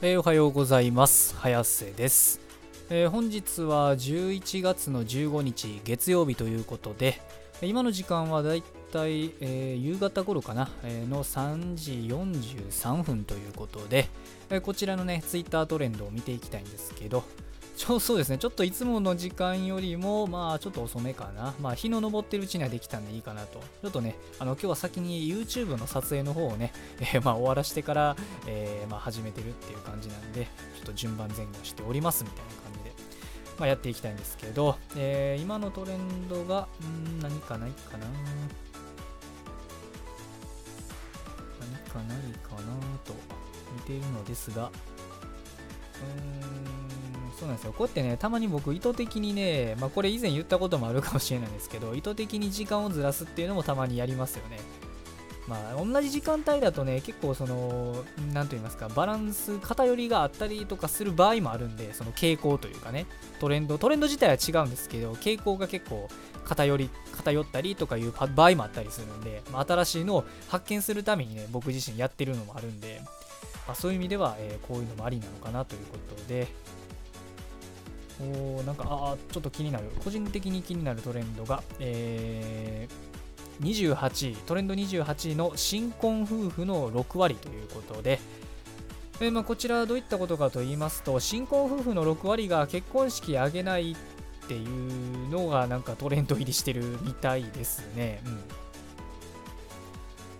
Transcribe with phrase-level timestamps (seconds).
[0.00, 1.34] えーおはようございます。
[1.34, 2.40] 早瀬です、
[2.88, 7.20] えー本日は11月の15日月曜日ということで
[7.62, 14.06] 今の時間はだいたい、えー夕方頃かな、えーの3時43分ということで、
[14.50, 17.24] えこちらのねツイッタートレンドを見ていきたいんですけど
[17.78, 18.38] ちょそうですね。
[18.38, 21.54] ちょっといつもの時間よりもまあちょっと遅めかな。
[21.60, 23.60] まあ日の昇ってるうちにはできたんでいいかなと。
[23.60, 30.46] ちょっとねあの今日は先に YouTube の撮影の方をね、 えーまあ終わらしてから、えーまあ始めてるっていう感じなんで
[30.76, 32.92] ちょっと順番前後しておりますみたいな感じで、
[33.60, 38.06] まあ、やっていきたいんですけど、えー今のトレンドがん何かないかな？
[41.60, 42.60] 何かないかな
[43.04, 43.14] と
[43.72, 44.72] 見ているのですが
[46.02, 46.38] うん
[47.38, 47.72] そうなんですよ。
[47.72, 54.58] こうやってねたまに僕意図的にね、まあ、これ以前言ったこともあるかもしれないんですけど 意図的に時間をずらすっていうのもたまにやりますよね。
[55.46, 63.06] まあ同じ時間帯だとね結構その何と言いますかバランス偏りがあったりとかする場合もあるんでその傾向というかね
[63.40, 66.08] トレンドトレンド自体は違うんですけど傾向が結構
[66.44, 73.00] 偏り偏ったりとかいう場合もあったりするんで、まあ、新しいのを発見するためにね僕自身やってるのもあるんで、
[73.68, 76.48] まあ、そういう意味では、えーこういうのもありなのかなということで。
[78.20, 79.84] おなんかあちょっと気になる。
[80.02, 83.08] 個人的に気になるトレンドが、えー
[83.60, 84.36] 28位。
[84.36, 88.20] トレンド28位の新婚夫婦の6割ということで、
[89.20, 93.96] えまあ、こちらはどういったことかと言いますと新婚夫婦の6割が結婚式挙げないっ
[94.46, 98.22] ていうのがなんかトレンド入りしてるみたいですね。
[98.24, 98.40] うん。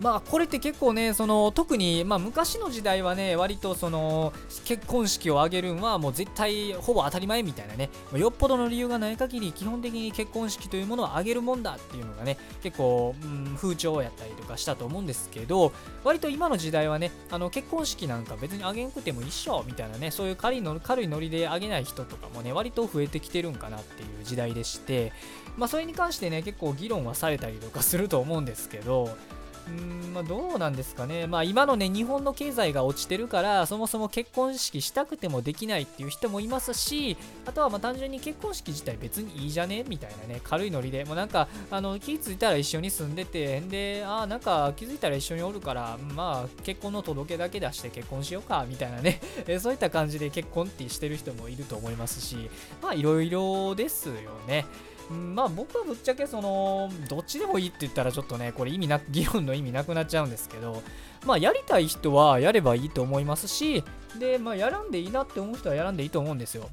[0.00, 4.32] まあこれって結構ねその特にまあ昔の時代はね割とその
[4.64, 15.72] 結婚式を挙げるんはもう絶対ほぼ当たり前みたいなねよっぽどの理由がない限り基本的に結婚式というものを挙げるもんだっていうのがね結構、うん、風潮やったりとかしたと思うんですけど
[16.04, 25.12] 割と今の時代はねあの結婚式なんか別に挙げんくても一緒みたいなねそういう軽いの軽いノリで挙げない人とかもね割と増えてきてるんかなっていう時代でして
[25.56, 29.16] まあそれに関してね結構議論はされたりとかすると思うんですけど
[29.68, 41.04] うんまあ、どうなんですかね、まあ、今のね日本の経済が落ちてるからそもそも結婚式したくてもできないっていう人もいますしあとはまあ単純に結婚式自体別にいいじゃねみたいなね軽いノリで。
[41.04, 49.20] もうなんかあの気づいたら一緒に住んでてであなんか気づいたら一緒におるからまあ結婚の届けだけ出して結婚しようかみたいなね。
[49.60, 52.50] そういった感じで結婚ってしてる人もいると思いますし
[52.82, 54.14] まあいろいろですよ
[54.46, 54.66] ね。
[55.10, 60.82] まあ僕はぶっちゃけそのどっちでもいいって言ったらちょっとねこれ意味な議論の意味なくなっちゃうんですけど
[61.26, 63.84] まあやりたい人はやればいいと思いますし
[64.18, 66.68] でまあやらんでいいなって思う人はやらんでいいと思うんですよ。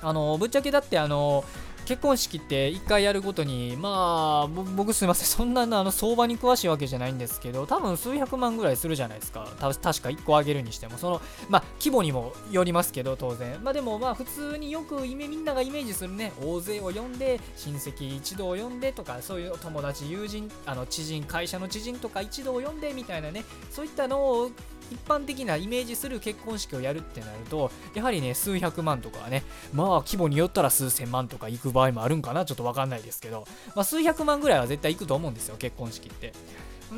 [0.00, 1.44] あのぶっちゃけだってあの
[1.88, 9.48] 結婚式って1回やるごとにまあ僕すいませんそんなあの相場に詳しいわけじゃないんですけど多分数百万ぐらいするじゃないですか。
[9.58, 13.58] た確か1個あげるにしてもそのまあ規模にもよりますけど当然。
[13.64, 24.50] まあでもまあ普通によくイメみんながイメージするね大勢を呼んで親戚一同を呼んでとかそういう友達友人あの知人会社の知人とか一同を呼んでみたいなねそういったのを
[24.90, 36.32] 一般的なイメージする結婚式をやるってなるとやはりね数百万とかはねまあ規模によったら数千万とか行く場合もあるんかなちょっとわかんないですけど、まあ、数百万ぐらいは絶対行くと思うんですよ結婚式って。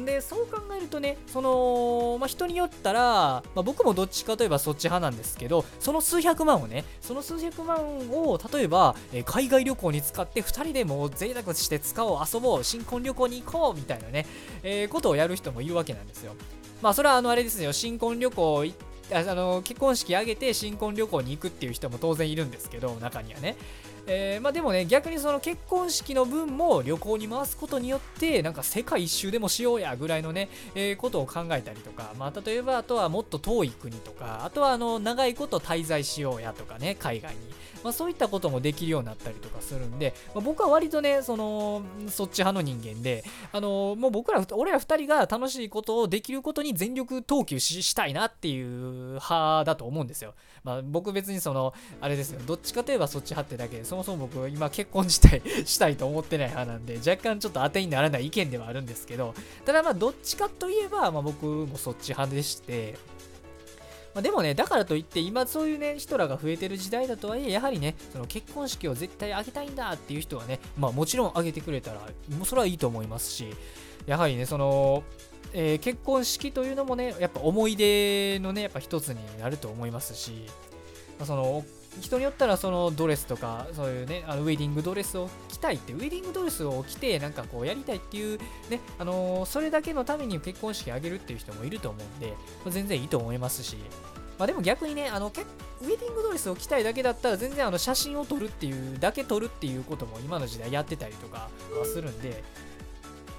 [0.05, 7.79] でそう考えるとねその、まあ、人によったら、まあ、僕もどっちかといえばそっち派なんですけどその数百万をねその数百万
[8.11, 14.27] を例えば、えー海外旅行に使って2人でもう贅沢して使おう遊ぼう新婚旅行に行こうみたいなね、
[14.63, 16.35] えーことをやる人もいるわけなんですよ
[16.83, 17.73] まあそれはあのあれですよ。
[17.73, 18.65] 新婚旅行
[19.13, 23.57] ああの結婚式挙げて新婚旅行に行くっていう人も当然いるんですけど中にはね。
[24.07, 37.41] えーまあ、でもね逆にその結婚式の分も旅行に回すことによってなんか世界一周でもしようやぐらいのね、えーことを考えたりとか、まあ、例えばあとはもっと遠い国とかあとはあの長いこと滞在しようやとかね海外に、
[37.83, 59.35] まあ、そういったこともできるようになったりとかするんで、まあ、僕は割とねそのそっち派の人間であのもう僕ら俺ら2人が楽しいことをできることに全力投球ししたいなっていう派だと思うんですよ、まあ、僕別にそのあれですよどっちかといえばそっち派ってだけですそもそも僕今結婚自体したいと思ってない派なんで若干ちょっと当てにならない意見ではあるんですけど
[59.65, 62.97] ただまあどっちかといえば、まあ、僕もそっち派でして
[64.13, 72.01] まあ、でもね、だからといって、今そういうね、人らが増えてる時代だとはいえ、やはりね、その結婚式を絶対挙げたいんだっていう人はね、まあもちろん挙げてくれたら、
[72.37, 73.55] もうそれはいいと思いますし、
[74.07, 75.05] やはりね、その、
[75.53, 80.45] えー結婚式というのもね、やっぱ思い出のね、やっぱ一つになると思いますし、
[81.17, 81.65] まあその、
[82.01, 88.39] 人によったらそのドレスとかそういうねあのウェディングドレスを着たいってウェディングドレスを着てなんかこうやりたいっていう
[88.69, 92.35] ねあのーそれだけのために結婚式あげるっていう人もいると思うんで
[92.69, 93.77] 全然いいと思いますし。
[94.39, 95.35] まあ、でも逆にねあのウェ
[95.87, 102.43] ディングドレスを着たいだけだったら全然あの写真を撮るっていうだけ撮るっていうことも今の時代やってたりとかはするんで。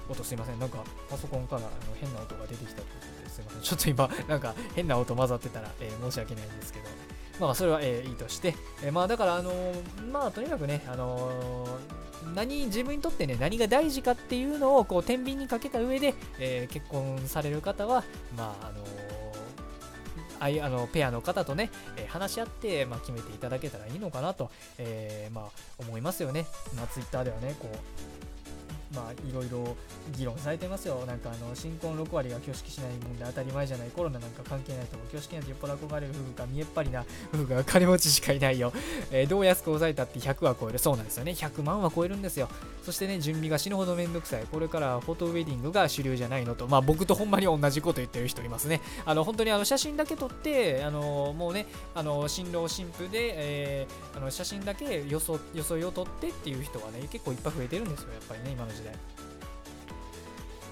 [0.08, 0.58] 音すいません。
[0.58, 0.78] なんか
[1.08, 3.60] パソコンからあの変な音が出てきたということですいません。
[3.62, 7.01] ちょっと今なんか変な音混ざってたら、えー、申し訳ないんですけど。
[7.46, 9.52] まあそれは、えー、いいとして、えー、まあだからあの
[10.12, 11.66] まあとにかくねあの
[12.34, 18.04] 何自分にとってね何が大事かっていうのをこう天秤にかけた上で、え結婚される方は
[18.36, 18.84] まああの
[20.42, 25.44] あいあのペアの方とね、えー、話し合って、まあ、決めていただけたらいいのかなと、えー、まあ、
[25.78, 26.46] 思いますよね。
[26.76, 27.76] まあ、Twitter ではね、こう、
[28.94, 29.76] まあ、いろいろ
[30.16, 31.04] 議論されてますよ。
[31.06, 33.90] なんかあの新婚6割が挙式しない問題当たり前じゃない。
[33.90, 35.06] コロナなんか関係ないと思う。
[35.08, 38.72] 挙式なんてよっぽど憧れる夫婦か見えっ張りな夫婦が金持ちしかいないよ。
[39.10, 40.78] えー、どう安く抑えたって100は超える。
[40.78, 41.32] そうなんですよね。
[41.32, 42.48] 100万は超えるんですよ。
[42.82, 44.44] そしてね、準備が死ぬほどめんどくさい。
[44.50, 46.66] これからフォトウェディングが主流じゃないのと。
[46.68, 48.80] まあ僕とほんまに同じこと言ってる人いますね。
[49.04, 58.12] あの本当にあの写真だけ撮って、あのもうね、あの新郎新婦で、えー、あの写真だけよそ装いを撮ってっていう人はね、結構いっぱい増えてるんですよ。
[58.12, 58.81] やっぱりね、今の時代。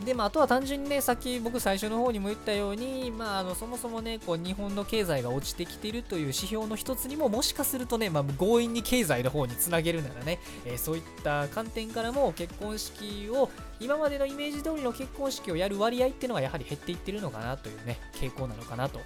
[0.04, 19.00] で、まあ、あとは単純にね、さっき僕最初の方にも言ったように、まあ、あのそもそもね、こう日本の経済が落ちてきてるという指標の一つにも、もしかするとね、まあ、強引に経済の方につなげるならね、えー、そういった観点からも結婚式を、今までのイメージ通りの結婚式をやる割合っていうのはやはり減っていってるのかなというね、傾向なのかなと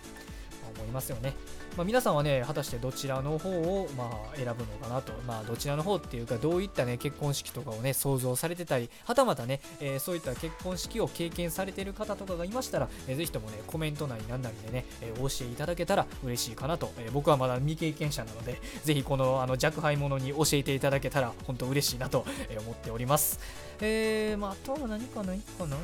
[0.74, 1.34] 思いますよね。
[1.76, 22.24] まあ、皆さんはね、果たしてどちらの方を、まあ、選ぶのかなと、まあ、どちらの方っていうか、どういったね、結婚式とかをね、想像されてたり、はたまたね、えー、そういった結婚式を経験されてる方とかがいましたら、えー、ぜひともね、コメントなりなんなりでね、えー、お教えいただけたら嬉しいかなと、えー、僕はまだ未経験者なので、 ぜひこのあの若輩者に教えていただけたら、本当嬉しいなと
[22.60, 23.40] 思っております。
[23.80, 25.76] えー、まあ、あとは何かないかな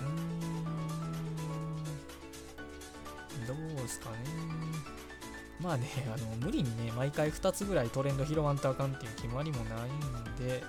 [0.00, 0.77] うん
[3.88, 4.16] ですかね。
[5.60, 10.62] まあね、 あの無理にね、毎回2つぐらいトレンド拾わんとあかんっていう決まりもないんで、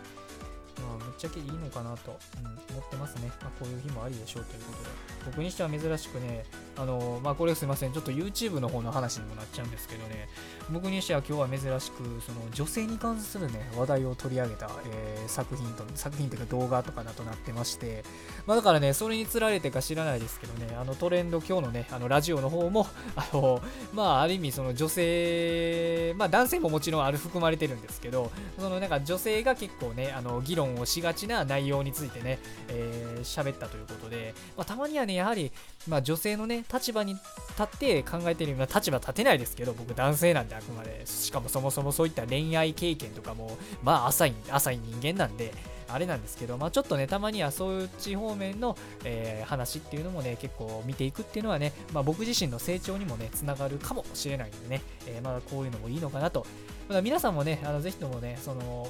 [0.82, 3.32] まあ、ぶっちゃけいいのかなと、うん、思ってますね。
[3.42, 4.90] まあ、こういう日もありでしょうということで。
[5.26, 6.46] 僕にしては珍しくね、
[6.78, 10.30] あのまあ、これすいません、ちょっと YouTube の方の話にもなっちゃうんですけどね、
[10.72, 18.04] 僕にしては今日は珍しく、その女性に関するね、話題を取り上げた、えー、作品と、作品というか動画とかだとなってまして、
[18.48, 23.62] まあ、だからね、それにつられてか知らないですけどね、あのトレンド、今日のね、あのラジオの方も、あの、
[23.94, 35.52] まあ、ある意味、その女性、まあ、男性ももちろんある含まれてるんですけど、そのなんか女性が結構ね、あの議論をしがちな内容についてね、えー、喋ったということで、まあ、たまにはね、ねやはり、
[35.88, 37.24] まあ、女性のね、立場に立
[37.64, 45.54] って考えてるような立場立てないですけど、僕男性なんであくまで、しかもそもそもそういった恋愛経験とかも、まあ浅い、浅い人間なんで、
[45.92, 56.46] あれなんですけど、まあ、ちょっとね、たまにはそういう地方面の、えー、話っていうのもね、結構見ていくっていうのはね、まあ、僕自身の成長にもね、つながるかもしれないんでね、えー、まだこういうのもいいのかなと。
[56.88, 58.88] まだ皆さんもね、あのぜひともね、その、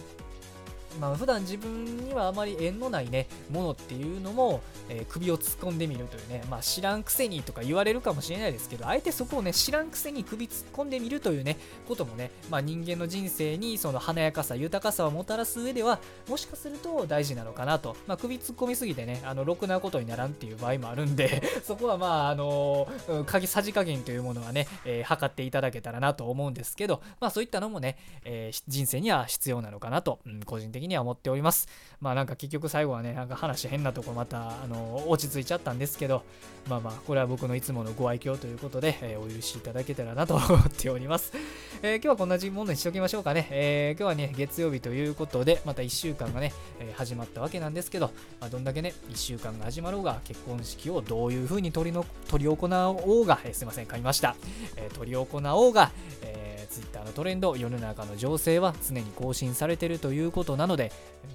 [1.00, 11.58] まあ、普段自分にはあまり縁のないね、ものっていうのも、えー、首を突っ込んでみるというね、まあ、知らんくせにとか言われるかもしれないですけど、あえてそこをね、知らんくせに首突っ込んでみるというね、
[11.88, 17.96] こともね、まあ、人間の人生にその華やかさ、豊かさをもたらす上では、もしかすると大事なのかなと。
[18.08, 31.68] まあ、首突っ込みすぎてね、あの、ろくなことにならんっていう場合もあるんで そこはまあ、あのー、さじ加減というものはね、えー、測っていただけたらなと思うんですけど、まあ、そういったのもね、えー、人生には必要なのかなと、うん、個人的に的には思っております。
[32.02, 36.24] まあなんか結局最後はね、なんか話変なとこまた、あの、落ち着いちゃったんですけど、
[36.68, 41.34] まあまあ、これは僕のいつものご愛嬌ということで、えー、お許しいただけたらなと思っております。
[41.82, 43.48] えー、今日はこんなものにしておきましょうかね。
[43.52, 54.36] えー、今日はね、月曜日ということで、また1週間がね、え始まったわけなんですけど、まあ、どんだけね、1週間が始まろうが、結婚式をどういう風に取りの取り行おうが、えすいません、買いました。
[54.76, 55.92] え取り行おうが、
[56.80, 60.92] Twitter のトレンド、世の中の情勢は常に更新されているということなので、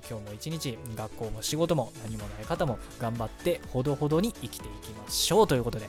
[0.08, 5.88] 今日も一日、学校も仕事も何もない方も頑張ってほどほどに生きていきましょうということで、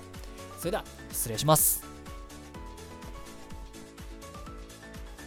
[0.59, 1.94] それでは失礼します。